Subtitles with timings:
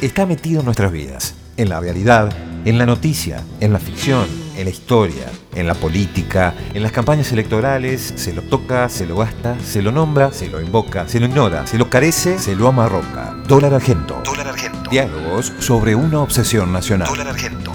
[0.00, 2.32] está metido en nuestras vidas, en la realidad,
[2.64, 4.26] en la noticia, en la ficción,
[4.56, 9.16] en la historia, en la política, en las campañas electorales, se lo toca, se lo
[9.16, 12.68] gasta, se lo nombra, se lo invoca, se lo ignora, se lo carece, se lo
[12.68, 13.36] amarroca.
[13.46, 14.20] Dólar argento.
[14.24, 14.90] Dólar argento.
[14.90, 17.08] Diálogos sobre una obsesión nacional.
[17.08, 17.72] Dólar argento.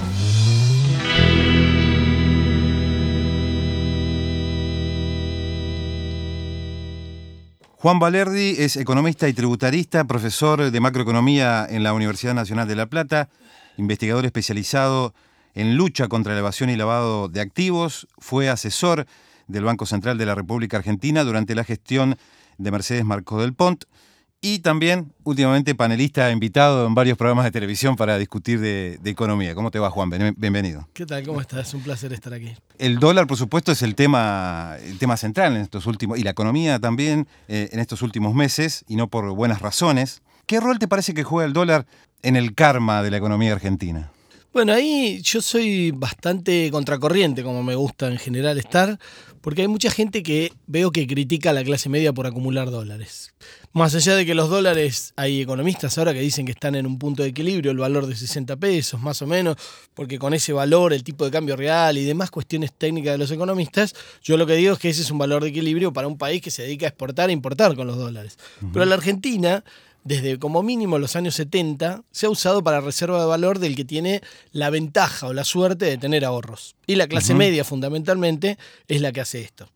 [7.85, 12.87] Juan Valerdi es economista y tributarista, profesor de macroeconomía en la Universidad Nacional de La
[12.87, 13.29] Plata,
[13.77, 15.13] investigador especializado
[15.53, 19.05] en lucha contra la evasión y lavado de activos, fue asesor
[19.45, 22.17] del Banco Central de la República Argentina durante la gestión
[22.57, 23.83] de Mercedes Marcó del Pont
[24.45, 29.55] y también últimamente panelista invitado en varios programas de televisión para discutir de, de economía.
[29.55, 30.11] ¿Cómo te va, Juan?
[30.11, 30.87] Bien- Bienvenido.
[30.93, 31.25] ¿Qué tal?
[31.25, 31.73] ¿Cómo estás?
[31.73, 32.53] Un placer estar aquí.
[32.77, 36.29] El dólar, por supuesto, es el tema, el tema central en estos últimos, y la
[36.29, 40.21] economía también eh, en estos últimos meses, y no por buenas razones.
[40.45, 41.87] ¿Qué rol te parece que juega el dólar
[42.21, 44.11] en el karma de la economía argentina?
[44.55, 48.97] Bueno, ahí yo soy bastante contracorriente, como me gusta en general estar,
[49.41, 53.33] porque hay mucha gente que veo que critica a la clase media por acumular dólares.
[53.73, 56.97] Más allá de que los dólares, hay economistas ahora que dicen que están en un
[56.97, 59.57] punto de equilibrio, el valor de 60 pesos más o menos,
[59.93, 63.31] porque con ese valor, el tipo de cambio real y demás cuestiones técnicas de los
[63.31, 63.93] economistas,
[64.23, 66.41] yo lo que digo es que ese es un valor de equilibrio para un país
[66.41, 68.37] que se dedica a exportar e importar con los dólares.
[68.71, 69.65] Pero la Argentina
[70.05, 73.83] desde como mínimo los años 70, se ha usado para reserva de valor del que
[73.83, 74.21] tiene
[74.51, 76.75] la ventaja o la suerte de tener ahorros.
[76.85, 79.67] Y la clase media, fundamentalmente, es la que hace esto.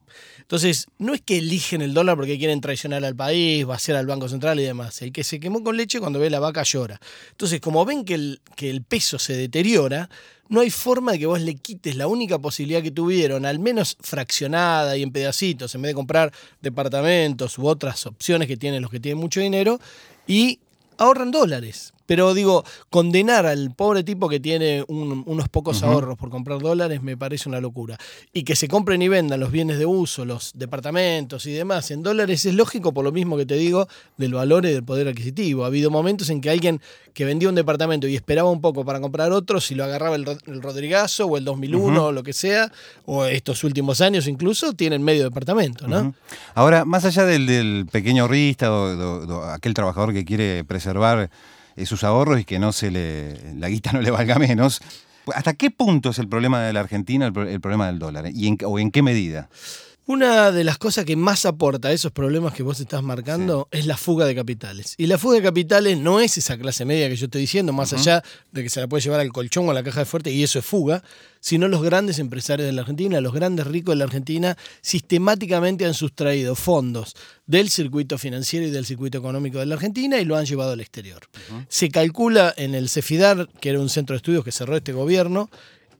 [0.49, 4.27] Entonces, no es que eligen el dólar porque quieren traicionar al país, vaciar al Banco
[4.27, 4.99] Central y demás.
[5.03, 6.99] El que se quemó con leche cuando ve la vaca llora.
[7.29, 10.09] Entonces, como ven que el, que el peso se deteriora,
[10.47, 13.95] no hay forma de que vos le quites la única posibilidad que tuvieron, al menos
[14.01, 16.33] fraccionada y en pedacitos, en vez de comprar
[16.63, 19.79] departamentos u otras opciones que tienen los que tienen mucho dinero,
[20.25, 20.57] y
[20.97, 21.93] ahorran dólares.
[22.09, 27.03] Pero digo, condenar al pobre tipo que tiene un- unos pocos ahorros por comprar dólares
[27.03, 27.99] me parece una locura.
[28.33, 32.01] Y que se compren y vendan los bienes de uso, los departamentos y demás en
[32.01, 33.87] dólares es lógico por lo mismo que te digo
[34.17, 35.63] del valor y del poder adquisitivo.
[35.63, 36.81] Ha habido momentos en que alguien
[37.13, 40.25] que vendía un departamento y esperaba un poco para comprar otro, si lo agarraba el,
[40.47, 42.71] el Rodrigazo o el 2001 o lo que sea,
[43.05, 46.15] o estos últimos años incluso, tienen medio departamento, ¿no?
[46.55, 51.29] Ahora, más allá del, del pequeño ahorrista o, o- o aquel trabajador que quiere preservar
[51.85, 54.81] sus ahorros y que no se le, la guita no le valga menos,
[55.33, 58.25] ¿hasta qué punto es el problema de la Argentina el, pro- el problema del dólar?
[58.33, 59.49] ¿Y ¿O en qué medida?
[60.09, 63.85] Una de las cosas que más aporta a esos problemas que vos estás marcando es
[63.85, 64.95] la fuga de capitales.
[64.97, 67.93] Y la fuga de capitales no es esa clase media que yo estoy diciendo, más
[67.93, 70.31] allá de que se la puede llevar al colchón o a la caja de fuerte,
[70.31, 71.03] y eso es fuga,
[71.41, 75.93] sino los grandes empresarios de la Argentina, los grandes ricos de la Argentina, sistemáticamente han
[75.93, 77.15] sustraído fondos
[77.45, 80.81] del circuito financiero y del circuito económico de la Argentina y lo han llevado al
[80.81, 81.21] exterior.
[81.67, 85.51] Se calcula en el CEFIDAR, que era un centro de estudios que cerró este gobierno,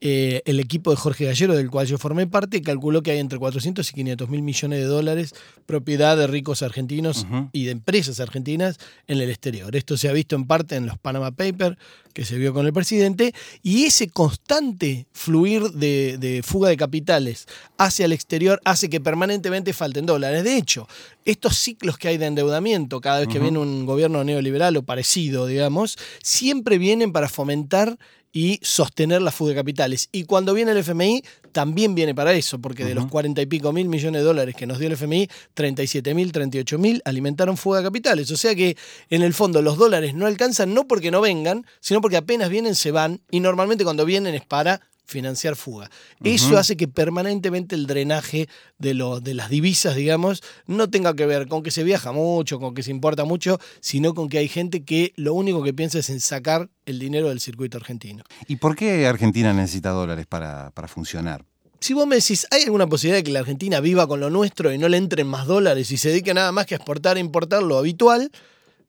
[0.02, 3.38] eh, el equipo de Jorge Gallero, del cual yo formé parte, calculó que hay entre
[3.38, 5.34] 400 y 500 mil millones de dólares
[5.66, 8.78] propiedad de ricos argentinos y de empresas argentinas
[9.08, 9.76] en el exterior.
[9.76, 11.78] Esto se ha visto en parte en los Panama Papers,
[12.14, 17.48] que se vio con el presidente, y ese constante fluir de, de fuga de capitales
[17.78, 20.44] hacia el exterior hace que permanentemente falten dólares.
[20.44, 20.88] De hecho,
[21.26, 25.46] estos ciclos que hay de endeudamiento, cada vez que viene un gobierno neoliberal o parecido,
[25.46, 28.00] digamos, siempre vienen para fomentar
[28.31, 30.09] y sostener la fuga de capitales.
[30.12, 33.73] Y cuando viene el FMI, también viene para eso, porque de los 40 y pico
[33.73, 37.79] mil millones de dólares que nos dio el FMI, 37 mil, 38 mil alimentaron fuga
[37.79, 38.29] de capitales.
[38.31, 38.78] O sea que
[39.09, 42.75] en el fondo los dólares no alcanzan no porque no vengan, sino porque apenas vienen
[42.75, 45.90] se van y normalmente cuando vienen es para financiar fuga.
[46.24, 48.47] Eso hace que permanentemente el drenaje
[48.78, 52.59] de, lo, de las divisas, digamos, no tenga que ver con que se viaja mucho,
[52.59, 56.00] con que se importa mucho, sino con que hay gente que lo único que piensa
[56.00, 58.24] es en sacar el dinero del circuito argentino.
[58.47, 61.44] ¿Y por qué Argentina necesita dólares para, para funcionar?
[61.81, 64.74] Si vos me decís, ¿hay alguna posibilidad de que la Argentina viva con lo nuestro
[64.74, 67.22] y no le entren más dólares y se dedique nada más que a exportar e
[67.22, 68.31] importar lo habitual?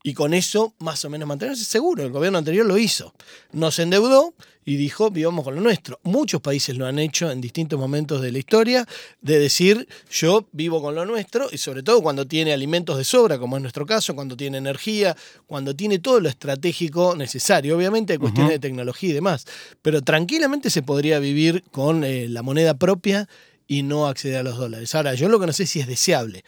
[0.03, 2.03] Y con eso, más o menos, mantenerse seguro.
[2.03, 3.13] El gobierno anterior lo hizo.
[3.53, 6.01] Nos endeudó y dijo, vivamos con lo nuestro.
[6.05, 8.87] Muchos países lo han hecho en distintos momentos de la historia,
[9.21, 13.39] de decir, yo vivo con lo nuestro, y sobre todo cuando tiene alimentos de sobra,
[13.39, 15.17] como es nuestro caso, cuando tiene energía,
[15.47, 17.77] cuando tiene todo lo estratégico necesario.
[17.77, 19.47] Obviamente hay cuestiones de tecnología y demás,
[19.83, 23.29] pero tranquilamente se podría vivir con eh, la moneda propia
[23.67, 24.95] y no acceder a los dólares.
[24.95, 26.45] Ahora, yo lo que no sé si es deseable.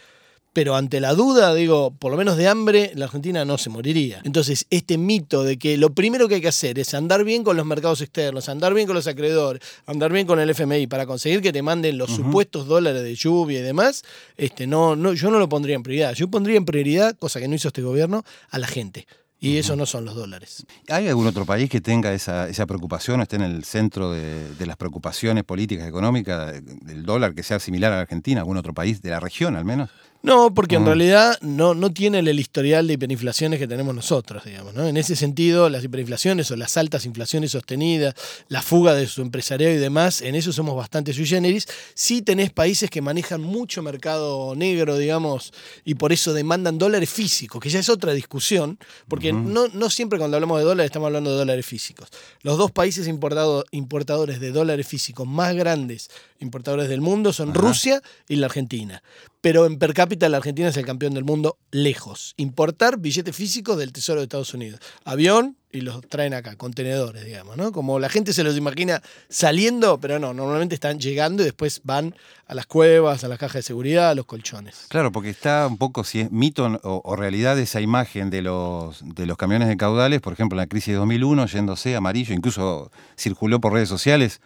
[0.52, 4.20] Pero ante la duda, digo, por lo menos de hambre, la Argentina no se moriría.
[4.24, 7.56] Entonces, este mito de que lo primero que hay que hacer es andar bien con
[7.56, 11.40] los mercados externos, andar bien con los acreedores, andar bien con el FMI para conseguir
[11.40, 14.02] que te manden los supuestos dólares de lluvia y demás,
[14.36, 16.14] este, no, no, yo no lo pondría en prioridad.
[16.14, 19.06] Yo pondría en prioridad, cosa que no hizo este gobierno, a la gente.
[19.40, 20.64] Y eso no son los dólares.
[20.88, 24.54] ¿Hay algún otro país que tenga esa, esa preocupación o esté en el centro de,
[24.54, 28.42] de las preocupaciones políticas, económicas, del dólar que sea similar a la Argentina?
[28.42, 29.90] ¿Algún otro país de la región al menos?
[30.22, 34.72] No, porque en realidad no, no tienen el historial de hiperinflaciones que tenemos nosotros, digamos.
[34.72, 34.86] ¿no?
[34.86, 38.14] En ese sentido, las hiperinflaciones o las altas inflaciones sostenidas,
[38.46, 41.66] la fuga de su empresariado y demás, en eso somos bastante sui generis.
[41.94, 45.52] Sí tenés países que manejan mucho mercado negro, digamos,
[45.84, 48.78] y por eso demandan dólares físicos, que ya es otra discusión,
[49.08, 52.08] porque no, no siempre cuando hablamos de dólares estamos hablando de dólares físicos.
[52.42, 58.02] Los dos países importado, importadores de dólares físicos más grandes importadores del mundo son Rusia
[58.28, 59.02] y la Argentina.
[59.42, 62.32] Pero en per cápita la Argentina es el campeón del mundo lejos.
[62.36, 64.78] Importar billetes físicos del Tesoro de Estados Unidos.
[65.04, 67.72] Avión y los traen acá, contenedores, digamos, ¿no?
[67.72, 72.14] Como la gente se los imagina saliendo, pero no, normalmente están llegando y después van
[72.46, 74.86] a las cuevas, a las cajas de seguridad, a los colchones.
[74.88, 79.02] Claro, porque está un poco, si es mito o, o realidad esa imagen de los,
[79.02, 82.92] de los camiones de caudales, por ejemplo, en la crisis de 2001, yéndose amarillo, incluso
[83.18, 84.40] circuló por redes sociales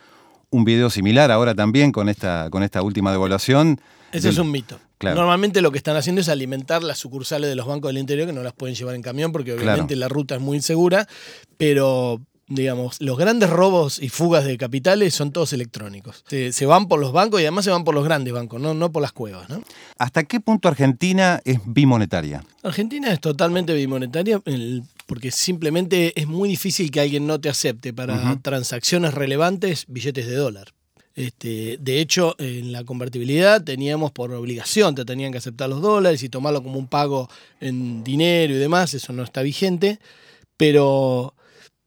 [0.49, 3.79] un video similar ahora también con esta, con esta última devaluación.
[4.13, 4.79] Ese es un mito.
[5.01, 8.33] Normalmente lo que están haciendo es alimentar las sucursales de los bancos del interior que
[8.33, 11.07] no las pueden llevar en camión porque obviamente la ruta es muy insegura,
[11.59, 16.25] pero digamos, los grandes robos y fugas de capitales son todos electrónicos.
[16.29, 18.93] Se, van por los bancos y además se van por los grandes bancos, no, no
[18.93, 19.49] por las cuevas.
[19.49, 19.63] ¿no?
[19.99, 22.45] ¿Hasta qué punto Argentina es bimonetaria?
[22.63, 24.41] Argentina es totalmente bimonetaria
[25.07, 30.37] porque simplemente es muy difícil que alguien no te acepte para transacciones relevantes billetes de
[30.37, 30.73] dólar.
[31.17, 36.23] Este, de hecho, en la convertibilidad teníamos por obligación, te tenían que aceptar los dólares
[36.23, 39.99] y tomarlo como un pago en dinero y demás, eso no está vigente,
[40.59, 41.35] pero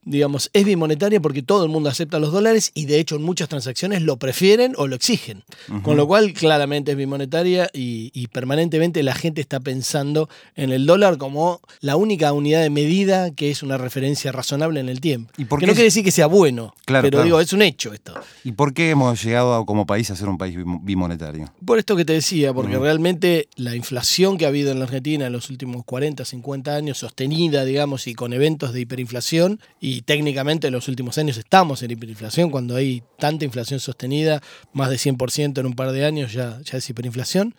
[0.09, 3.47] digamos, es bimonetaria porque todo el mundo acepta los dólares y de hecho en muchas
[3.47, 5.43] transacciones lo prefieren o lo exigen.
[5.83, 10.85] Con lo cual claramente es bimonetaria y, y, permanentemente la gente está pensando en el
[10.85, 15.31] dólar como la única unidad de medida que es una referencia razonable en el tiempo.
[15.37, 18.13] ¿Y por que no quiere decir que sea bueno, pero digo, es un hecho esto.
[18.43, 21.51] ¿Y por qué hemos llegado como país a ser un país bimonetario?
[21.63, 25.27] Por esto que te decía, porque realmente la inflación que ha habido en la Argentina
[25.27, 30.67] en los últimos 40, 50 años, sostenida, digamos, y con eventos de hiperinflación, y técnicamente
[30.67, 34.41] en los últimos años estamos en hiperinflación, cuando hay tanta inflación sostenida,
[34.73, 37.55] más de 100% en un par de años ya, ya es hiperinflación.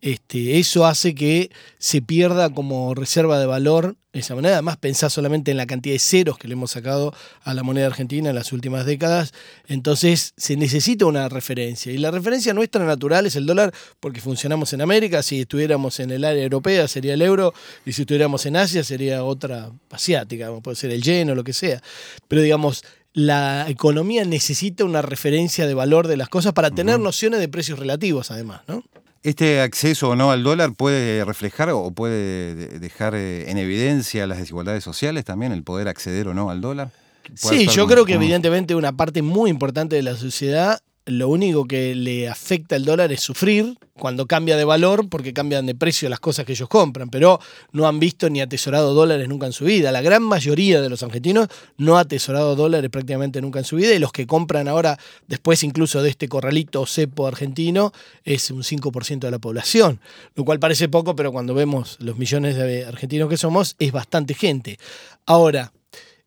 [0.00, 4.54] Este, eso hace que se pierda como reserva de valor esa moneda.
[4.54, 7.12] Además, pensá solamente en la cantidad de ceros que le hemos sacado
[7.42, 9.32] a la moneda argentina en las últimas décadas.
[9.66, 11.90] Entonces, se necesita una referencia.
[11.92, 15.22] Y la referencia nuestra natural es el dólar, porque funcionamos en América.
[15.22, 17.52] Si estuviéramos en el área europea, sería el euro.
[17.84, 21.52] Y si estuviéramos en Asia, sería otra asiática, puede ser el yen o lo que
[21.52, 21.82] sea.
[22.28, 22.84] Pero digamos,
[23.14, 27.78] la economía necesita una referencia de valor de las cosas para tener nociones de precios
[27.78, 28.84] relativos, además, ¿no?
[29.28, 34.38] ¿Este acceso o no al dólar puede reflejar o puede dejar eh, en evidencia las
[34.38, 36.88] desigualdades sociales también, el poder acceder o no al dólar?
[37.34, 41.94] Sí, yo creo que evidentemente una parte muy importante de la sociedad lo único que
[41.94, 46.20] le afecta al dólar es sufrir cuando cambia de valor porque cambian de precio las
[46.20, 47.40] cosas que ellos compran, pero
[47.72, 49.90] no han visto ni atesorado dólares nunca en su vida.
[49.90, 53.94] La gran mayoría de los argentinos no ha atesorado dólares prácticamente nunca en su vida
[53.94, 57.92] y los que compran ahora, después incluso de este corralito cepo argentino,
[58.24, 60.00] es un 5% de la población,
[60.34, 64.34] lo cual parece poco, pero cuando vemos los millones de argentinos que somos, es bastante
[64.34, 64.78] gente.
[65.26, 65.72] Ahora,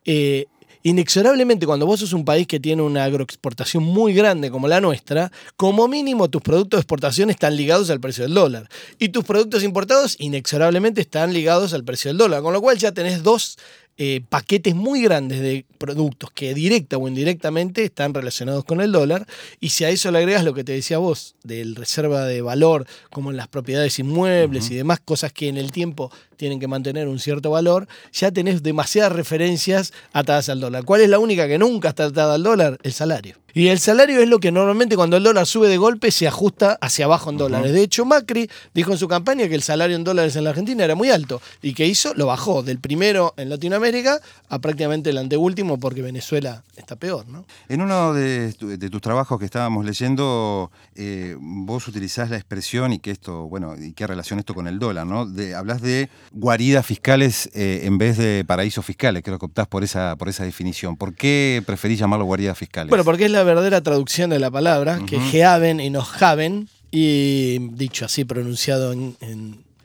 [0.05, 0.47] eh,
[0.83, 5.31] inexorablemente cuando vos sos un país que tiene una agroexportación muy grande como la nuestra,
[5.55, 8.69] como mínimo tus productos de exportación están ligados al precio del dólar.
[8.99, 12.41] Y tus productos importados inexorablemente están ligados al precio del dólar.
[12.41, 13.57] Con lo cual ya tenés dos
[14.03, 19.27] eh, paquetes muy grandes de productos que directa o indirectamente están relacionados con el dólar.
[19.59, 22.87] Y si a eso le agregas lo que te decía vos, del reserva de valor,
[23.11, 27.07] como en las propiedades inmuebles y demás cosas que en el tiempo tienen que mantener
[27.07, 30.83] un cierto valor, ya tenés demasiadas referencias atadas al dólar.
[30.83, 32.79] ¿Cuál es la única que nunca está atada al dólar?
[32.81, 33.40] El salario.
[33.53, 36.77] Y el salario es lo que normalmente cuando el dólar sube de golpe se ajusta
[36.81, 37.71] hacia abajo en dólares.
[37.73, 40.83] De hecho, Macri dijo en su campaña que el salario en dólares en la Argentina
[40.83, 45.17] era muy alto y que hizo, lo bajó del primero en Latinoamérica a prácticamente el
[45.17, 47.27] anteúltimo porque Venezuela está peor.
[47.27, 47.45] ¿no?
[47.69, 48.53] En uno de,
[48.91, 53.93] tus trabajos que estábamos leyendo, eh, vos utilizás la expresión y que esto, bueno, y
[53.93, 55.25] qué relación esto con el dólar, ¿no?
[55.25, 59.83] De, hablas de guaridas fiscales eh, en vez de paraísos fiscales, creo que optás por
[59.83, 60.97] esa, por esa definición.
[60.97, 62.89] ¿Por qué preferís llamarlo guaridas fiscales?
[62.89, 66.69] Bueno, porque es la verdadera traducción de la palabra, que es geaven y no haven,
[66.91, 69.15] y dicho así, pronunciado en,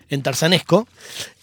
[0.09, 0.89] en, tarzanesco,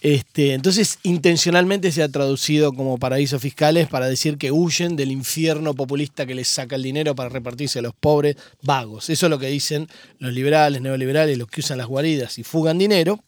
[0.04, 5.72] Este, entonces, intencionalmente se ha traducido como paraísos fiscales para decir que huyen del infierno
[5.72, 9.08] populista que les saca el dinero para repartirse a los pobres vagos.
[9.08, 12.76] Eso es lo que dicen los liberales, neoliberales, los que usan las guaridas y fugan
[12.76, 13.18] dinero.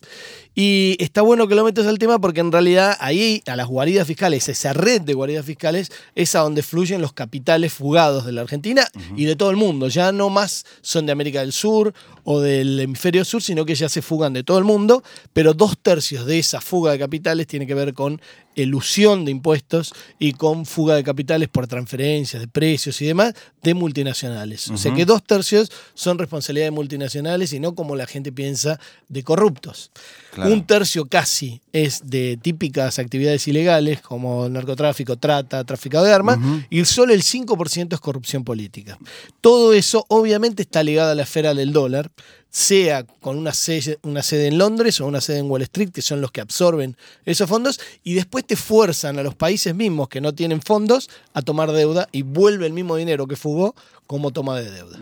[0.54, 4.06] Y está bueno que lo metas al tema porque en realidad ahí, a las guaridas
[4.06, 8.40] fiscales, esa red de guaridas fiscales, es a donde fluyen los capitales fugados de la
[8.42, 9.88] Argentina y de todo el mundo.
[9.88, 13.88] Ya no más son de América del Sur o del hemisferio sur, sino que ya
[13.88, 15.02] se fugan de todo el mundo,
[15.32, 18.20] pero dos tercios de esa fuga de capitales tiene que ver con
[18.56, 23.74] elusión de impuestos y con fuga de capitales por transferencias de precios y demás de
[23.74, 24.70] multinacionales.
[24.70, 28.80] O sea que dos tercios son responsabilidad de multinacionales y no como la gente piensa
[29.08, 29.92] de corruptos.
[30.38, 36.38] Un tercio casi es de típicas actividades ilegales como narcotráfico, trata, tráfico de armas
[36.70, 38.98] y solo el 5% es corrupción política.
[39.40, 42.10] Todo eso obviamente está ligado a la esfera del dólar
[42.50, 46.02] sea con una sede, una sede en Londres o una sede en Wall Street, que
[46.02, 50.20] son los que absorben esos fondos, y después te fuerzan a los países mismos que
[50.20, 53.74] no tienen fondos a tomar deuda y vuelve el mismo dinero que fugó
[54.06, 54.98] como toma de deuda.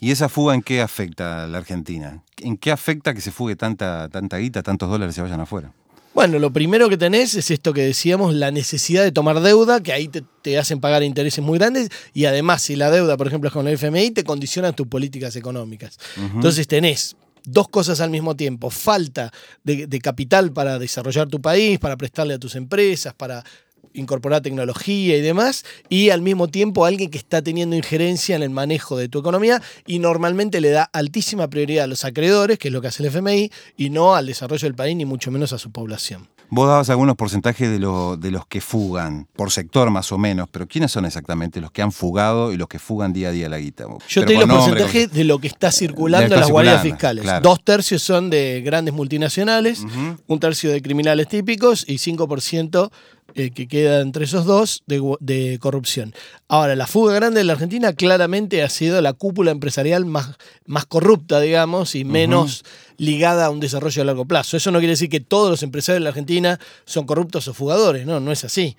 [0.00, 2.22] ¿Y esa fuga en qué afecta a la Argentina?
[2.38, 5.72] ¿En qué afecta que se fugue tanta, tanta guita, tantos dólares se vayan afuera?
[6.14, 9.92] Bueno, lo primero que tenés es esto que decíamos, la necesidad de tomar deuda, que
[9.92, 13.54] ahí te, hacen pagar intereses muy grandes, y además si la deuda, por ejemplo, es
[13.54, 15.98] con el FMI, te condiciona tus políticas económicas.
[16.16, 19.32] Entonces tenés dos cosas al mismo tiempo, falta
[19.64, 23.44] de, de capital para desarrollar tu país, para prestarle a tus empresas, para
[23.92, 28.50] incorporar tecnología y demás, y al mismo tiempo alguien que está teniendo injerencia en el
[28.50, 32.74] manejo de tu economía y normalmente le da altísima prioridad a los acreedores, que es
[32.74, 35.58] lo que hace el FMI, y no al desarrollo del país, ni mucho menos a
[35.58, 36.28] su población.
[36.50, 40.66] Vos dabas algunos porcentajes de, de los que fugan, por sector más o menos, pero
[40.66, 43.58] ¿quiénes son exactamente los que han fugado y los que fugan día a día la
[43.58, 43.84] guita?
[44.08, 47.26] Yo te digo los porcentajes de lo que está circulando en las guardias fiscales.
[47.42, 49.84] Dos tercios son de grandes multinacionales,
[50.26, 52.90] un tercio de criminales típicos y 5%
[53.38, 56.12] eh, que queda entre esos dos de, corrupción.
[56.48, 60.86] Ahora, la fuga grande de la Argentina claramente ha sido la cúpula empresarial más, más
[60.86, 62.64] corrupta, digamos, y menos
[62.98, 64.56] ligada a un desarrollo a largo plazo.
[64.56, 68.04] Eso no quiere decir que todos los empresarios de la Argentina son corruptos o fugadores,
[68.04, 68.76] no, no es así.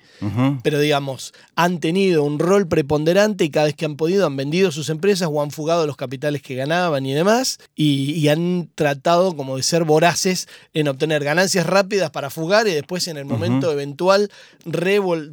[0.62, 4.70] Pero digamos, han tenido un rol preponderante y cada vez que han podido han vendido
[4.70, 9.56] sus empresas o han fugado los capitales que ganaban y demás, y, han tratado como
[9.56, 14.30] de ser voraces en obtener ganancias rápidas para fugar y después en el momento eventual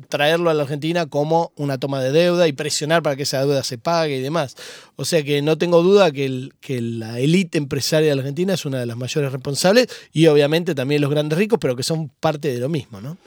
[0.10, 3.64] traerlo a la Argentina como una toma de deuda y presionar para que esa deuda
[3.64, 4.56] se pague y demás.
[4.96, 8.66] O sea que no tengo duda que, que la élite empresaria de la Argentina es
[8.66, 12.54] una de las mayores responsables, y obviamente también los grandes ricos, pero que son parte
[12.54, 13.18] de lo mismo, ¿no?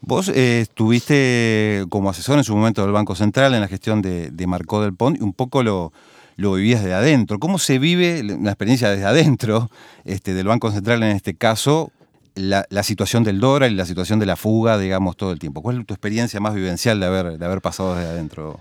[0.00, 4.30] Vos eh, estuviste como asesor en su momento del Banco Central en la gestión de,
[4.30, 5.92] de Marcó del Pont y un poco lo,
[6.36, 7.38] lo vivías de adentro.
[7.38, 9.70] ¿Cómo se vive la experiencia desde adentro
[10.04, 11.90] este, del Banco Central en este caso?
[12.34, 15.60] La, situación del dólar y la situación de la fuga, digamos, todo el tiempo.
[15.60, 18.60] ¿Cuál es tu experiencia más vivencial de haber, de haber pasado desde adentro?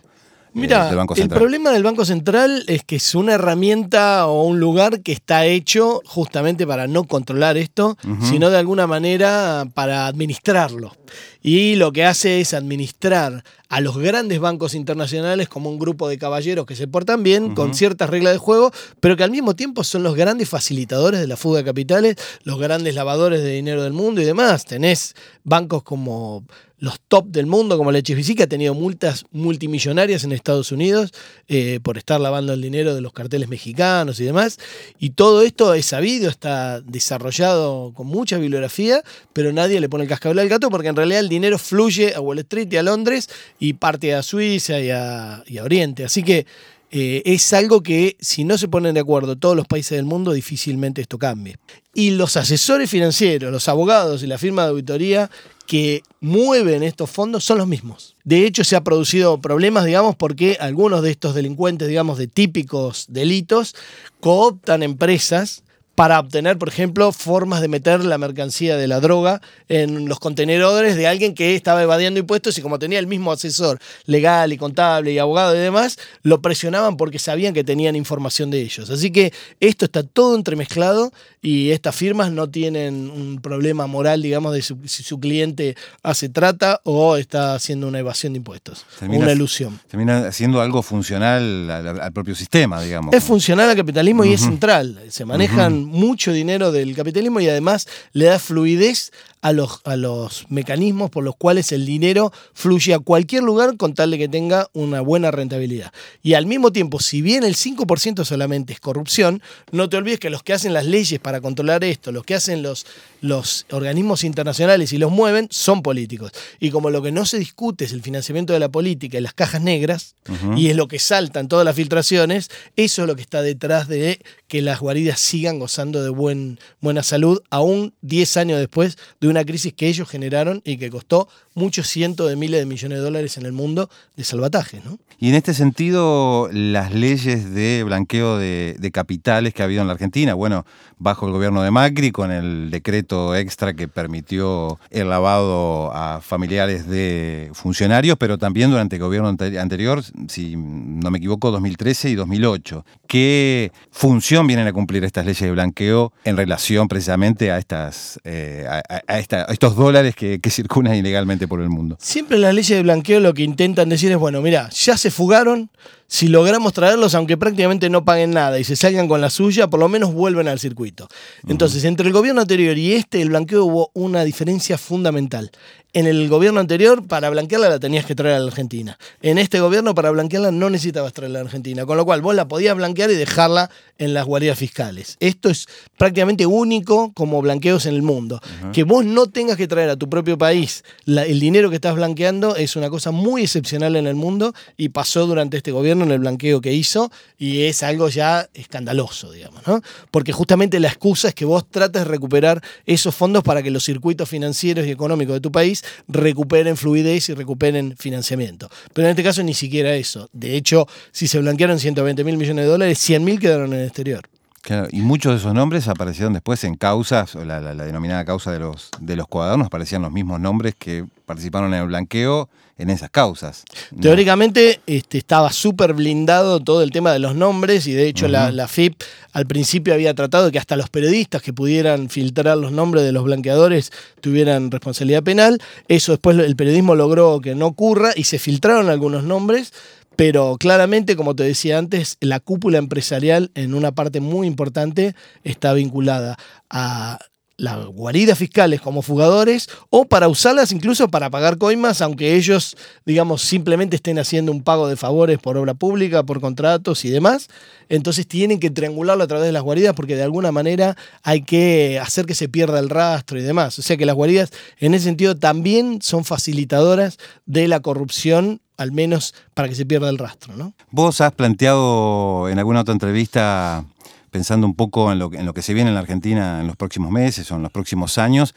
[0.54, 5.14] Mira, el problema del Banco Central es que es una herramienta o un lugar que
[5.14, 10.96] está hecho justamente para no controlar esto, sino de alguna manera para administrarlo.
[11.42, 16.18] Y lo que hace es administrar a los grandes bancos internacionales como un grupo de
[16.18, 19.86] caballeros que se portan bien, con ciertas reglas de juego, pero que al mismo tiempo
[19.86, 23.94] son los grandes facilitadores de la fuga de capitales, los grandes lavadores de dinero del
[23.94, 24.66] mundo y demás.
[24.66, 26.44] Tenés bancos como
[26.82, 31.14] los top del mundo, como la HSBC, que ha tenido multas multimillonarias en Estados Unidos
[31.48, 34.58] eh, por estar lavando el dinero de los carteles mexicanos y demás.
[34.98, 40.10] Y todo esto es sabido, está desarrollado con mucha bibliografía, pero nadie le pone el
[40.10, 43.30] cascabel al gato porque en realidad el dinero fluye a Wall Street y a Londres
[43.62, 46.04] y parte a Suiza y a, Oriente.
[46.04, 46.48] Así que
[46.90, 50.34] eh, es algo que si no se ponen de acuerdo todos los países del mundo,
[50.34, 51.58] difícilmente esto cambie.
[51.94, 55.30] Y los asesores financieros, los abogados y la firma de auditoría
[55.68, 58.16] que mueven estos fondos son los mismos.
[58.24, 63.06] De hecho, se ha producido problemas, digamos, porque algunos de estos delincuentes, digamos, de típicos
[63.10, 63.76] delitos,
[64.20, 65.64] cooptan empresas
[65.96, 70.96] para obtener, por ejemplo, formas de meter la mercancía de la droga en los contenedores
[70.96, 75.12] de alguien que estaba evadiendo impuestos y como tenía el mismo asesor legal y contable
[75.12, 78.90] y abogado y demás, lo presionaban porque sabían que tenían información de ellos.
[78.90, 84.54] Así que esto está todo entremezclado y estas firmas no tienen un problema moral, digamos,
[84.54, 89.80] de si su cliente hace trata o está haciendo una evasión de impuestos, una ilusión.
[89.90, 93.14] Termina siendo algo funcional al, propio sistema, digamos.
[93.14, 95.00] Es funcional al capitalismo y es central.
[95.10, 99.12] Se manejan mucho dinero del capitalismo y además le da fluidez
[99.42, 103.94] a los, a los mecanismos por los cuales el dinero fluye a cualquier lugar con
[103.94, 105.92] tal de que tenga una buena rentabilidad.
[106.22, 110.30] Y al mismo tiempo, si bien el 5% solamente es corrupción, no te olvides que
[110.30, 112.86] los que hacen las leyes para controlar esto, los que hacen los,
[113.22, 116.32] los organismos internacionales y los mueven, son políticos.
[116.60, 119.34] Y como lo que no se discute es el financiamiento de la política y las
[119.34, 120.16] cajas negras,
[120.56, 124.22] y es lo que saltan todas las filtraciones, eso es lo que está detrás de
[124.48, 129.46] que las guaridas sigan gozando de buen, buena salud, aún 10 años después de una
[129.46, 133.38] crisis que ellos generaron y que costó muchos cientos de miles de millones de dólares
[133.38, 134.82] en el mundo de salvataje.
[134.86, 135.00] ¿no?
[135.20, 139.94] Y en este sentido, las leyes de blanqueo de, capitales que ha habido en la
[139.94, 140.66] Argentina, bueno,
[140.98, 146.88] bajo el gobierno de Macri, con el decreto extra que permitió el lavado a familiares
[146.88, 152.86] de funcionarios, pero también durante el gobierno anterior, si no me equivoco, 2013 y 2008.
[153.08, 158.66] ¿Qué función vienen a cumplir estas leyes de blanqueo en relación precisamente a, estas, eh,
[158.68, 161.41] a, estos dólares que circulan ilegalmente?
[161.48, 161.98] Por el mundo.
[162.00, 165.70] Siempre las leyes de blanqueo lo que intentan decir es, bueno, mira, ya se fugaron,
[166.12, 169.80] si logramos traerlos, aunque prácticamente no paguen nada y se salgan con la suya, por
[169.80, 171.08] lo menos vuelven al circuito.
[171.48, 175.52] Entonces, entre el gobierno anterior y este, el blanqueo hubo una diferencia fundamental.
[175.94, 178.98] En el gobierno anterior, para blanquearla la tenías que traer a la Argentina.
[179.22, 181.86] En este gobierno, para blanquearla no necesitabas traerla a la Argentina.
[181.86, 185.18] Con lo cual, vos la podías blanquear y dejarla en las guardias fiscales.
[185.20, 188.42] Esto es prácticamente único como blanqueos en el mundo.
[188.72, 192.56] Que vos no tengas que traer a tu propio país el dinero que estás blanqueando
[192.56, 196.20] es una cosa muy excepcional en el mundo y pasó durante este gobierno en el
[196.20, 199.82] blanqueo que hizo y es algo ya escandaloso, digamos, ¿no?
[200.12, 203.84] Porque justamente la excusa es que vos trates de recuperar esos fondos para que los
[203.84, 208.70] circuitos financieros y económicos de tu país recuperen fluidez y recuperen financiamiento.
[208.94, 210.30] Pero en este caso ni siquiera eso.
[210.34, 213.86] De hecho, si se blanquearon 120 mil millones de dólares, 100 mil quedaron en el
[213.86, 214.28] exterior.
[214.62, 218.60] Claro, y muchos de esos nombres aparecieron después en causas, la, la, denominada causa de
[218.60, 222.48] los, de los cuadernos, aparecían los mismos nombres que participaron en el blanqueo
[222.82, 223.64] en esas causas.
[224.02, 228.52] Teóricamente este, estaba súper blindado todo el tema de los nombres y de hecho la,
[228.52, 229.02] la, FIP
[229.34, 233.12] al principio había tratado de que hasta los periodistas que pudieran filtrar los nombres de
[233.12, 235.62] los blanqueadores tuvieran responsabilidad penal.
[235.88, 239.74] Eso después el periodismo logró que no ocurra y se filtraron algunos nombres
[240.16, 245.74] pero claramente, como te decía antes, la cúpula empresarial en una parte muy importante está
[245.74, 246.38] vinculada
[246.70, 247.20] a
[247.62, 252.76] las guaridas fiscales como fugadores o para usarlas incluso para pagar coimas, aunque ellos,
[253.06, 257.50] digamos, simplemente estén haciendo un pago de favores por obra pública, por contratos y demás.
[257.88, 262.00] Entonces tienen que triangularlo a través de las guaridas porque de alguna manera hay que
[262.00, 263.78] hacer que se pierda el rastro y demás.
[263.78, 268.92] O sea que las guaridas en ese sentido también son facilitadoras de la corrupción al
[268.92, 270.56] menos para que se pierda el rastro.
[270.56, 270.74] ¿no?
[270.90, 273.86] Vos has planteado en alguna otra entrevista,
[274.32, 277.52] pensando un poco en lo, que se viene en la Argentina en los próximos meses
[277.52, 278.56] o en los próximos años,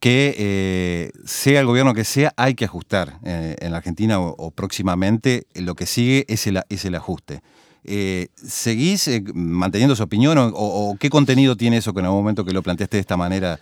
[0.00, 4.50] que eh, sea el gobierno que sea, hay que ajustar eh, en la Argentina o,
[4.50, 5.46] próximamente.
[5.54, 7.40] Lo que sigue es el, ajuste.
[7.84, 12.44] Eh, ¿Seguís manteniendo su opinión o, o, qué contenido tiene eso que en algún momento
[12.44, 13.58] que lo planteaste de esta manera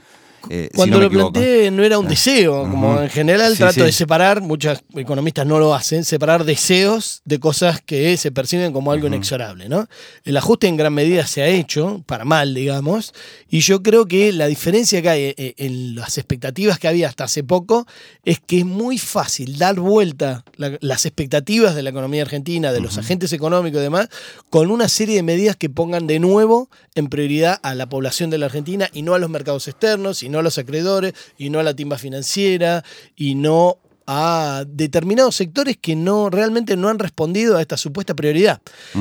[0.50, 2.09] eh, Cuando lo planteé no era un ah.
[2.09, 7.38] deseo, como en general trato de separar, muchos economistas no lo hacen, separar deseos de
[7.38, 9.68] cosas que se perciben como algo inexorable.
[9.68, 9.88] ¿no?
[10.24, 13.14] El ajuste en gran medida se ha hecho, para mal, digamos,
[13.48, 17.24] y yo creo que la diferencia que hay eh, en las expectativas que había hasta
[17.24, 17.87] hace poco
[18.24, 22.98] es que es muy fácil dar vuelta las expectativas de la economía argentina, de los
[22.98, 24.09] agentes económicos y demás,
[24.50, 28.38] con una serie de medidas que pongan de nuevo en prioridad a la población de
[28.38, 31.62] la Argentina y no a los mercados externos, no a los acreedores, y no a
[31.62, 32.82] la timba financiera,
[33.14, 38.60] y no a determinados sectores que no realmente no han respondido a esta supuesta prioridad.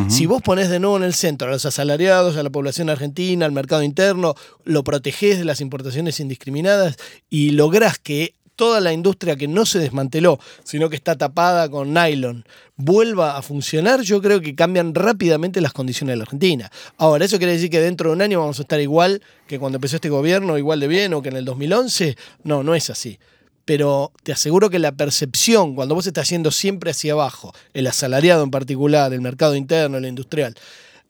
[0.09, 3.45] Si vos ponés de nuevo en el centro a los asalariados, a la población argentina,
[3.45, 6.97] al mercado interno, lo protegés de las importaciones indiscriminadas
[7.29, 11.93] y lográs que toda la industria que no se desmanteló, sino que está tapada con
[11.93, 16.71] nylon, vuelva a funcionar, yo creo que cambian rápidamente las condiciones de la Argentina.
[16.97, 19.77] Ahora, ¿eso quiere decir que dentro de un año vamos a estar igual que cuando
[19.77, 22.17] empezó este gobierno, igual de bien o que en el 2011?
[22.43, 23.19] No, no es así.
[23.65, 28.43] Pero te aseguro que la percepción, cuando vos estás yendo siempre hacia abajo, el asalariado
[28.43, 30.55] en particular, el mercado interno, el industrial,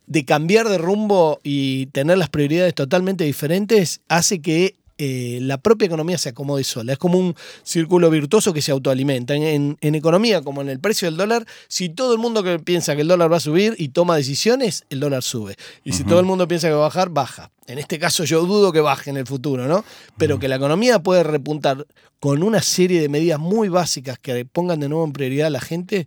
[0.08, 5.88] de cambiar de rumbo y tener las prioridades totalmente diferentes, hace que eh, la propia
[5.88, 6.94] economía se acomode sola.
[6.94, 9.34] Es como un círculo virtuoso que se autoalimenta.
[9.34, 13.02] En, economía, como en el precio del dólar, si todo el mundo que piensa que
[13.02, 15.56] el dólar va a subir y toma decisiones, el dólar sube.
[15.84, 17.50] Y si todo el mundo piensa que va a bajar, baja.
[17.66, 19.84] En este caso yo dudo que baje en el futuro, ¿no?
[20.20, 21.88] Pero que la economía puede repuntar
[22.20, 25.62] con una serie de medidas muy básicas que pongan de nuevo en prioridad a la
[25.62, 26.06] gente,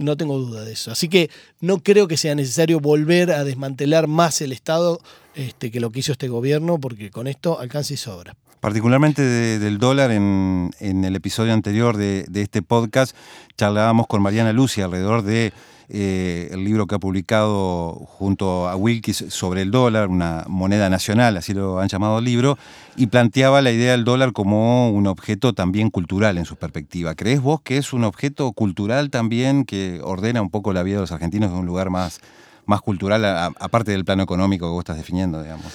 [0.00, 0.90] No tengo duda de eso.
[0.90, 5.00] Así que no creo que sea necesario volver a desmantelar más el Estado
[5.34, 8.34] este, que lo que hizo este gobierno, porque con esto alcanza y sobra.
[8.60, 13.14] Particularmente del dólar, en, el episodio anterior de, de, este podcast
[13.56, 15.52] charlábamos con Mariana Lucia alrededor de
[15.92, 21.36] eh, el libro que ha publicado junto a Wilkis sobre el dólar, una moneda nacional,
[21.36, 22.58] así lo han llamado el libro,
[22.96, 27.16] y planteaba la idea del dólar como un objeto también cultural en su perspectiva.
[27.16, 31.00] ¿Crees vos que es un objeto cultural también que ordena un poco la vida de
[31.02, 32.20] los argentinos en un lugar más,
[32.66, 35.72] más cultural, aparte del plano económico que vos estás definiendo, digamos?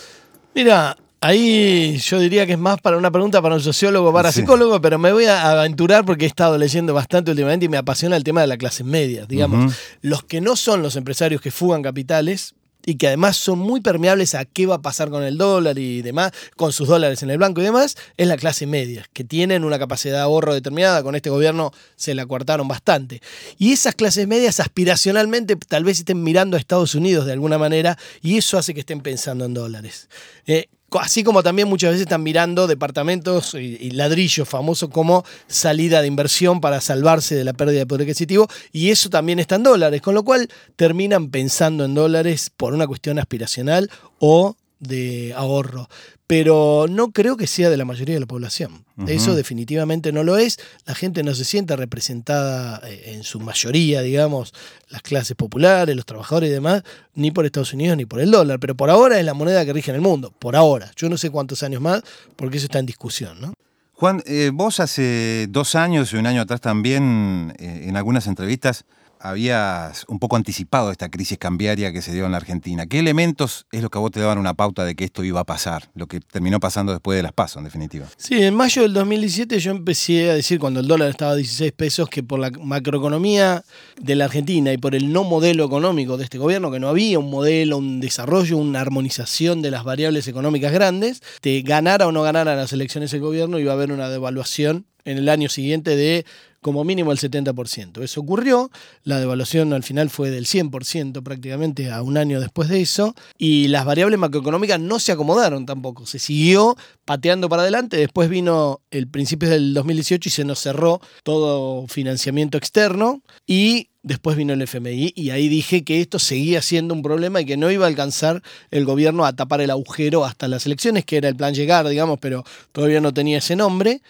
[0.53, 4.79] Mira, Ahí yo diría que es más para una pregunta para un sociólogo, para psicólogo,
[4.79, 8.23] pero me voy a aventurar porque he estado leyendo bastante últimamente y me apasiona el
[8.23, 9.25] tema de la clase media.
[9.25, 12.53] Digamos, los que no son los empresarios que fugan capitales,
[12.85, 16.03] y que además son muy permeables a qué va a pasar con el dólar y
[16.03, 19.63] demás, con sus dólares en el banco y demás, es la clase media, que tienen
[19.63, 23.23] una capacidad de ahorro determinada, con este gobierno se la cortaron bastante.
[23.57, 27.97] Y esas clases medias aspiracionalmente tal vez estén mirando a Estados Unidos de alguna manera
[28.21, 30.07] y eso hace que estén pensando en dólares.
[30.45, 30.67] Eh,
[30.99, 36.61] Así como también muchas veces están mirando departamentos y, ladrillos famosos como salida de inversión
[36.61, 40.15] para salvarse de la pérdida de poder adquisitivo, y eso también está en dólares, con
[40.15, 45.87] lo cual terminan pensando en dólares por una cuestión aspiracional o de ahorro
[46.27, 48.85] pero no creo que sea de la mayoría de la población.
[49.07, 50.57] Eso definitivamente no lo es.
[50.85, 54.53] La gente no se siente representada eh, en su mayoría, digamos,
[54.89, 56.83] las clases populares, los trabajadores y demás,
[57.13, 58.59] ni por Estados Unidos ni por el dólar.
[58.59, 60.33] Pero por ahora es la moneda que rige en el mundo.
[60.39, 60.91] Por ahora.
[60.95, 62.01] Yo no sé cuántos años más,
[62.35, 63.53] porque eso está en discusión, ¿no?
[63.93, 68.83] Juan, eh, vos hace dos años y un año atrás también, eh, en algunas entrevistas,
[69.29, 72.85] habías un poco anticipado esta crisis cambiaria que se dio en la Argentina.
[72.85, 75.39] ¿Qué elementos es lo que a vos te daban una pauta de que esto iba
[75.39, 75.89] a pasar?
[75.95, 78.05] Lo que terminó pasando después de las pasos, en definitiva.
[78.17, 81.71] Sí, en mayo del 2017 yo empecé a decir, cuando el dólar estaba a 16
[81.71, 83.63] pesos, que por la macroeconomía
[83.99, 87.17] de la Argentina y por el no modelo económico de este gobierno, que no había
[87.17, 92.21] un modelo, un desarrollo, una armonización de las variables económicas grandes, te ganara o no
[92.21, 96.25] ganara las elecciones el gobierno, iba a haber una devaluación en el año siguiente de
[96.65, 98.01] como mínimo el 70%.
[98.01, 98.71] Eso ocurrió,
[99.03, 103.67] la devaluación al final fue del 100% prácticamente a un año después de eso, y
[103.67, 106.75] las variables macroeconómicas no se acomodaron tampoco, se siguió
[107.05, 112.57] pateando para adelante, después vino el principio del 2018 y se nos cerró todo financiamiento
[112.57, 117.41] externo y después vino el FMI y ahí dije que esto seguía siendo un problema
[117.41, 121.05] y que no iba a alcanzar el gobierno a tapar el agujero hasta las elecciones,
[121.05, 124.01] que era el plan llegar, digamos, pero todavía no tenía ese nombre.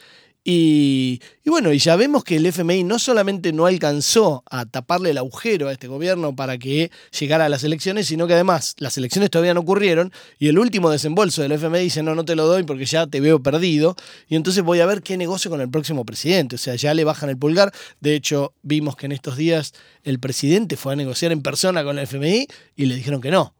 [0.47, 5.17] Y, bueno, y ya vemos que el FMI no solamente no alcanzó a taparle el
[5.17, 9.31] agujero a este gobierno para que llegara a las elecciones, sino que además las elecciones
[9.31, 12.61] todavía no ocurrieron y el último desembolso del FMI dice, no, no te lo doy
[12.61, 13.95] porque ya te veo perdido
[14.29, 16.57] y entonces voy a ver qué negocio con el próximo presidente.
[16.57, 17.73] O sea, ya le bajan el pulgar.
[17.99, 21.97] De hecho, vimos que en estos días el presidente fue a negociar en persona con
[21.97, 23.54] el FMI y le dijeron que no.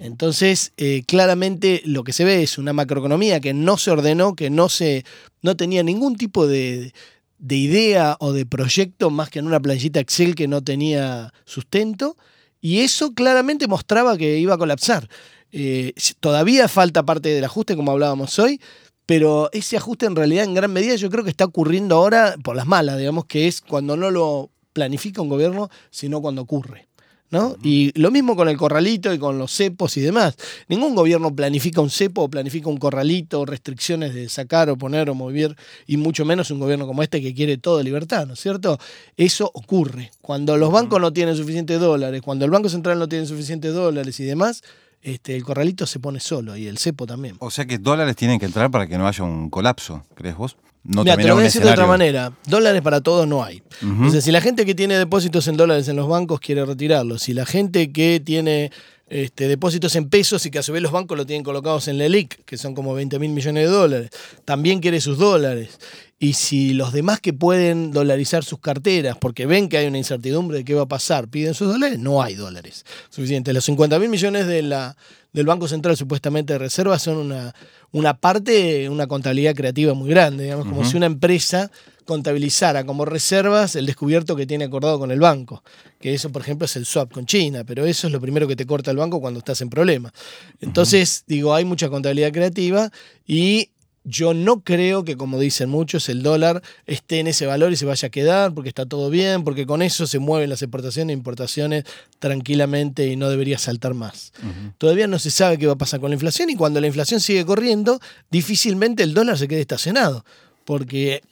[0.00, 4.50] Entonces, eh, claramente lo que se ve es una macroeconomía que no se ordenó, que
[4.50, 5.04] no, se,
[5.42, 6.92] no tenía ningún tipo de,
[7.48, 12.16] idea o de proyecto más que en una planchita Excel que no tenía sustento,
[12.60, 15.08] y eso claramente mostraba que iba a colapsar.
[15.52, 18.60] Eh, todavía falta parte del ajuste, como hablábamos hoy,
[19.06, 22.56] pero ese ajuste en realidad en gran medida yo creo que está ocurriendo ahora por
[22.56, 26.88] las malas, digamos que es cuando no lo planifica un gobierno, sino cuando ocurre.
[27.30, 27.56] ¿No?
[27.62, 30.36] Y lo mismo con el corralito y con los cepos y demás.
[30.68, 35.14] Ningún gobierno planifica un cepo o planifica un corralito, restricciones de sacar o poner o
[35.14, 38.78] mover, y mucho menos un gobierno como este que quiere toda libertad, ¿no es cierto?
[39.16, 40.10] Eso ocurre.
[40.20, 44.18] Cuando los bancos no tienen suficientes dólares, cuando el Banco Central no tiene suficientes dólares
[44.20, 44.62] y demás,
[45.02, 47.36] este, el corralito se pone solo y el cepo también.
[47.38, 50.56] O sea que dólares tienen que entrar para que no haya un colapso, ¿crees vos?
[50.86, 52.32] No Mira, te lo voy a decir de otra manera.
[52.46, 53.62] Dólares para todos no hay.
[54.20, 57.44] si la gente que tiene depósitos en dólares en los bancos quiere retirarlos, si la
[57.44, 58.70] gente que tiene
[59.08, 61.98] este, depósitos en pesos y que a su vez los bancos lo tienen colocados en
[61.98, 64.10] la ELIC, que son como 20 mil millones de dólares,
[64.44, 65.78] también quiere sus dólares.
[66.18, 70.58] Y si los demás que pueden dolarizar sus carteras porque ven que hay una incertidumbre
[70.58, 73.52] de qué va a pasar, piden sus dólares, no hay dólares suficientes.
[73.52, 74.96] Los 50 mil millones de la,
[75.34, 77.54] del Banco Central supuestamente de reservas son una,
[77.92, 81.70] una parte, una contabilidad creativa muy grande, digamos, como si una empresa
[82.06, 85.62] contabilizara como reservas el descubierto que tiene acordado con el banco,
[86.00, 88.56] que eso por ejemplo es el swap con China, pero eso es lo primero que
[88.56, 90.12] te corta el banco cuando estás en problema.
[90.60, 92.90] Entonces, digo, hay mucha contabilidad creativa
[93.26, 93.70] y
[94.08, 97.84] yo no creo que, como dicen muchos, el dólar esté en ese valor y se
[97.84, 101.18] vaya a quedar porque está todo bien, porque con eso se mueven las exportaciones e
[101.18, 101.84] importaciones
[102.20, 104.32] tranquilamente y no debería saltar más.
[104.78, 107.20] Todavía no se sabe qué va a pasar con la inflación y cuando la inflación
[107.20, 110.24] sigue corriendo, difícilmente el dólar se quede estacionado,
[110.64, 111.22] porque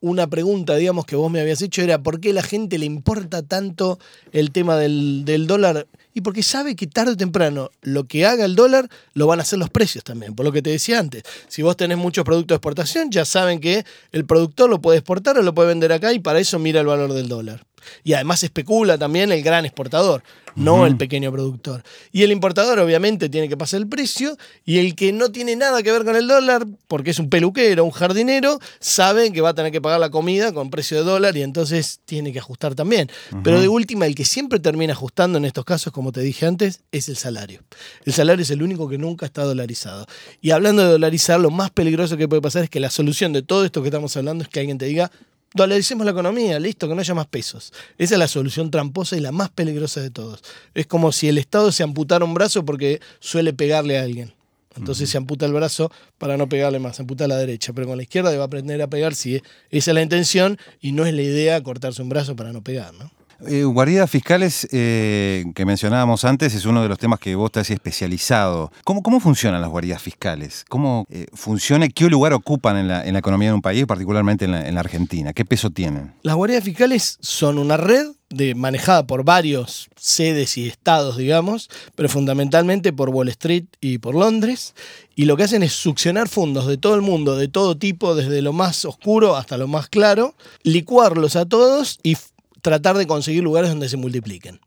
[0.00, 3.42] una pregunta, digamos, que vos me habías hecho era por qué la gente le importa
[3.42, 3.98] tanto
[4.32, 8.44] el tema del, del dólar y porque sabe que tarde o temprano lo que haga
[8.44, 11.22] el dólar lo van a hacer los precios también, por lo que te decía antes.
[11.46, 15.38] Si vos tenés muchos productos de exportación, ya saben que el productor lo puede exportar
[15.38, 17.64] o lo puede vender acá y para eso mira el valor del dólar.
[18.02, 20.22] Y además especula también el gran exportador,
[20.58, 21.82] no el pequeño productor.
[22.12, 25.82] Y el importador obviamente tiene que pasar el precio y el que no tiene nada
[25.82, 29.54] que ver con el dólar, porque es un peluquero, un jardinero, sabe que va a
[29.54, 33.10] tener que pagar la comida con precio de dólar y entonces tiene que ajustar también.
[33.42, 36.80] Pero de última, el que siempre termina ajustando en estos casos, como te dije antes,
[36.92, 37.62] es el salario.
[38.04, 40.06] El salario es el único que nunca está dolarizado.
[40.40, 43.42] Y hablando de dolarizar, lo más peligroso que puede pasar es que la solución de
[43.42, 45.10] todo esto que estamos hablando es que alguien te diga,
[45.54, 47.72] dolaricemos la economía, listo, que no haya más pesos.
[47.96, 50.42] Esa es la solución tramposa y la más peligrosa de todos.
[50.74, 54.32] Es como si el Estado se amputara un brazo porque suele pegarle a alguien.
[54.76, 57.88] Entonces se amputa el brazo para no pegarle más, se amputa a la derecha, pero
[57.88, 61.04] con la izquierda va a aprender a pegar si esa es la intención y no
[61.04, 63.10] es la idea cortarse un brazo para no pegar, ¿no?
[63.46, 67.70] Eh, guardias fiscales eh, que mencionábamos antes es uno de los temas que vos has
[67.70, 68.72] especializado.
[68.82, 70.64] ¿Cómo, cómo funcionan las guardias fiscales?
[70.68, 71.88] ¿Cómo eh, funciona?
[71.88, 75.32] ¿Qué lugar ocupan en la, economía de un país, particularmente en la, Argentina?
[75.32, 76.14] ¿Qué peso tienen?
[76.22, 82.08] Las guardias fiscales son una red de, manejada por varios sedes y estados, digamos, pero
[82.08, 84.74] fundamentalmente por Wall Street y por Londres.
[85.14, 88.42] Y lo que hacen es succionar fondos de todo el mundo, de todo tipo, desde
[88.42, 92.16] lo más oscuro hasta lo más claro, licuarlos a todos y
[92.62, 94.60] tratar de conseguir lugares donde se multipliquen.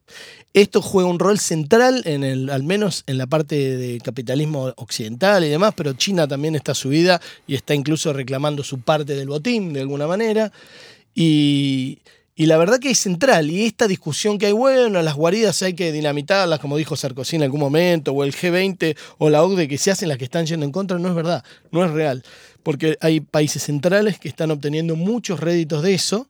[0.54, 5.44] Esto juega un rol central, en el, al menos en la parte de capitalismo occidental
[5.46, 9.72] y demás, pero China también está subida y está incluso reclamando su parte del botín
[9.72, 10.52] de alguna manera.
[11.16, 12.00] Y,
[12.36, 13.50] y la verdad que es central.
[13.50, 17.44] Y esta discusión que hay, bueno, las guaridas hay que dinamitarlas, como dijo Sarkozy en
[17.44, 20.66] algún momento, o el G20 o la OCDE, que se hacen las que están yendo
[20.66, 22.24] en contra, no es verdad, no es real.
[22.64, 26.28] Porque hay países centrales que están obteniendo muchos réditos de eso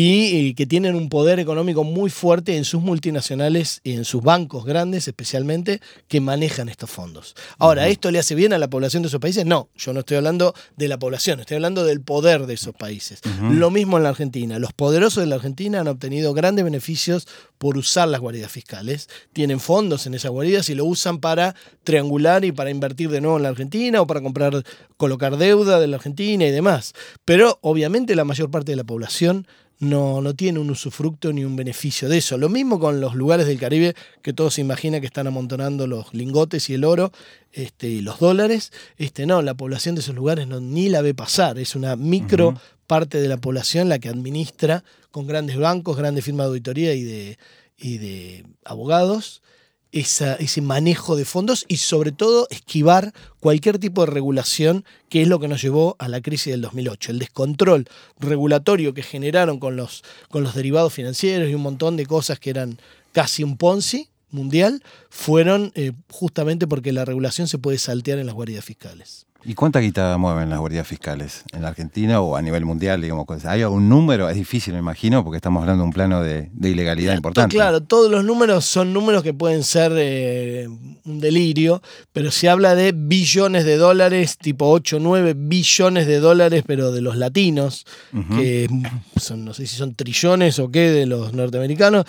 [0.00, 4.64] y que tienen un poder económico muy fuerte en sus multinacionales y en sus bancos
[4.64, 7.34] grandes especialmente que manejan estos fondos.
[7.58, 9.44] Ahora, ¿esto le hace bien a la población de esos países?
[9.44, 13.20] No, yo no estoy hablando de la población, estoy hablando del poder de esos países.
[13.50, 14.60] Lo mismo en la Argentina.
[14.60, 17.26] Los poderosos de la Argentina han obtenido grandes beneficios
[17.58, 19.08] por usar las guaridas fiscales.
[19.32, 23.36] Tienen fondos en esas guaridas y lo usan para triangular y para invertir de nuevo
[23.36, 24.64] en la Argentina o para comprar,
[24.96, 26.94] colocar deuda de la Argentina y demás.
[27.24, 29.46] Pero obviamente la mayor parte de la población
[29.80, 32.36] no, no tiene un usufructo ni un beneficio de eso.
[32.36, 36.12] Lo mismo con los lugares del Caribe que todos se imaginan que están amontonando los
[36.14, 37.12] lingotes y el oro
[37.52, 38.72] este, y los dólares.
[38.96, 41.58] Este, no, la población de esos lugares no, ni la ve pasar.
[41.58, 46.46] Es una micro parte de la población la que administra con grandes bancos, grandes firmas
[46.46, 47.38] de auditoría y de,
[47.76, 49.42] y de abogados
[49.92, 55.40] ese manejo de fondos y sobre todo esquivar cualquier tipo de regulación que es lo
[55.40, 57.12] que nos llevó a la crisis del 2008.
[57.12, 62.06] El descontrol regulatorio que generaron con los, con los derivados financieros y un montón de
[62.06, 62.78] cosas que eran
[63.12, 68.34] casi un Ponzi mundial fueron eh, justamente porque la regulación se puede saltear en las
[68.34, 69.27] guardias fiscales.
[69.44, 73.00] ¿Y cuánta guita mueven las guardias fiscales en la Argentina o a nivel mundial?
[73.00, 74.28] Digamos, ¿Hay algún número?
[74.28, 77.54] Es difícil, me imagino, porque estamos hablando de un plano de, ilegalidad importante.
[77.54, 80.66] Claro, todos los números son números que pueden ser eh,
[81.04, 81.80] un delirio,
[82.12, 87.00] pero se habla de billones de dólares, tipo 8, 9 billones de dólares, pero de
[87.00, 87.86] los latinos,
[88.36, 88.68] que
[89.20, 92.06] son, no sé si son trillones o qué, de los norteamericanos,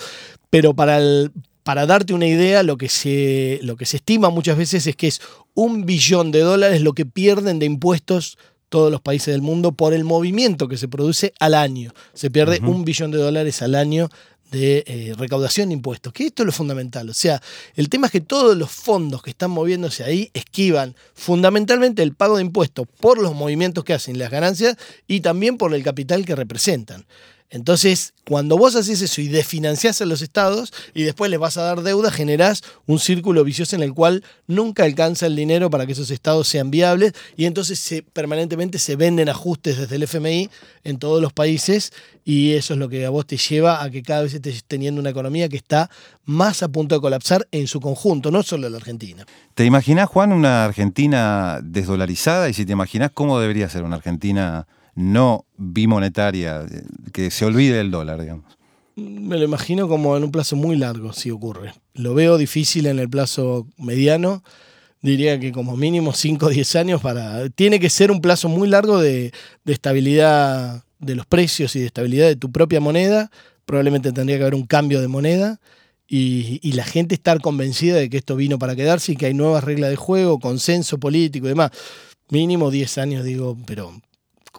[0.50, 1.30] pero para el,
[1.70, 5.06] para darte una idea, lo que, se, lo que se estima muchas veces es que
[5.06, 5.20] es
[5.54, 9.94] un billón de dólares lo que pierden de impuestos todos los países del mundo por
[9.94, 11.92] el movimiento que se produce al año.
[12.12, 14.08] Se pierde un billón de dólares al año
[14.50, 17.08] de eh, recaudación de impuestos, que esto es lo fundamental.
[17.08, 17.40] O sea,
[17.76, 22.38] el tema es que todos los fondos que están moviéndose ahí esquivan fundamentalmente el pago
[22.38, 26.34] de impuestos por los movimientos que hacen, las ganancias y también por el capital que
[26.34, 27.06] representan.
[27.50, 31.62] Entonces, cuando vos haces eso y desfinanciás a los estados y después les vas a
[31.62, 35.92] dar deuda, generás un círculo vicioso en el cual nunca alcanza el dinero para que
[35.92, 40.48] esos estados sean viables y entonces permanentemente se venden ajustes desde el FMI
[40.84, 41.92] en todos los países
[42.24, 45.00] y eso es lo que a vos te lleva a que cada vez estés teniendo
[45.00, 45.90] una economía que está
[46.24, 49.26] más a punto de colapsar en su conjunto, no solo la Argentina.
[49.54, 52.48] ¿Te imaginás, Juan, una Argentina desdolarizada?
[52.48, 56.66] Y si te imaginás, ¿cómo debería ser una Argentina no bimonetaria,
[57.12, 58.60] que se olvide del dólar, digamos.
[59.00, 61.72] Me lo imagino como en un plazo muy largo, si ocurre.
[61.94, 64.42] Lo veo difícil en el plazo mediano.
[65.00, 67.48] Diría que como mínimo 5 o 10 años para...
[67.50, 69.32] Tiene que ser un plazo muy largo de,
[69.64, 73.30] estabilidad de los precios y de estabilidad de tu propia moneda.
[73.64, 75.60] Probablemente tendría que haber un cambio de moneda.
[76.06, 79.34] Y, y, la gente estar convencida de que esto vino para quedarse y que hay
[79.34, 81.70] nuevas reglas de juego, consenso político y demás.
[82.30, 83.94] Mínimo 10 años, digo, pero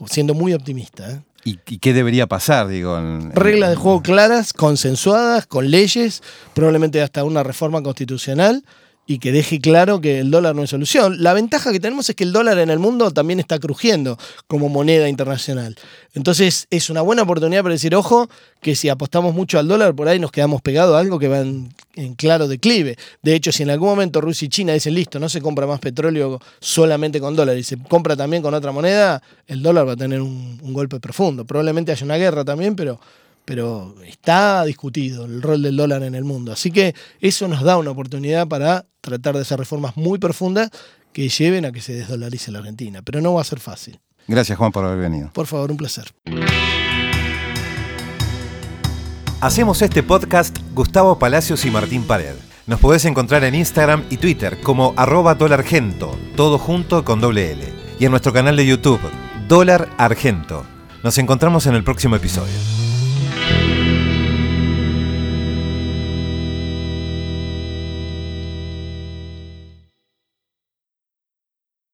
[0.09, 1.09] siendo muy optimista.
[1.11, 1.21] ¿eh?
[1.43, 2.67] ¿Y, qué debería pasar?
[2.67, 2.99] Digo,
[3.33, 6.21] Reglas de juego claras, consensuadas, con leyes,
[6.53, 8.63] probablemente hasta una reforma constitucional
[9.11, 11.21] y que deje claro que el dólar no es solución.
[11.21, 14.69] La ventaja que tenemos es que el dólar en el mundo también está crujiendo como
[14.69, 15.75] moneda internacional.
[16.13, 18.29] Entonces es una buena oportunidad para decir, ojo,
[18.61, 21.39] que si apostamos mucho al dólar, por ahí nos quedamos pegados a algo que va
[21.39, 21.73] en,
[22.15, 22.97] claro declive.
[23.21, 25.81] De hecho, si en algún momento Rusia y China dicen, listo, no se compra más
[25.81, 29.97] petróleo solamente con dólar y se compra también con otra moneda, el dólar va a
[29.97, 31.43] tener un, un golpe profundo.
[31.43, 32.97] Probablemente haya una guerra también, pero
[33.43, 36.51] pero está discutido el rol del dólar en el mundo.
[36.51, 40.69] Así que eso nos da una oportunidad para tratar de hacer reformas muy profundas
[41.11, 43.99] que lleven a que se desdolarice la Argentina, pero no va a ser fácil.
[44.27, 45.31] Gracias Juan por haber venido.
[45.33, 46.05] Por favor, un placer.
[49.41, 52.35] Hacemos este podcast Gustavo Palacios y Martín Pared.
[52.67, 57.63] Nos podés encontrar en Instagram y Twitter como arroba dolargento, todo junto con doble L.
[57.99, 59.01] Y en nuestro canal de YouTube,
[59.47, 60.63] Dólar Argento.
[61.03, 62.80] Nos encontramos en el próximo episodio.